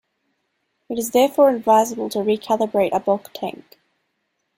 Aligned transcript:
It 0.89 0.97
is 0.97 1.11
therefore 1.11 1.51
advisable 1.51 2.09
to 2.09 2.23
re-calibrate 2.23 2.89
a 2.91 2.99
bulk 2.99 3.29
tank. 3.35 3.77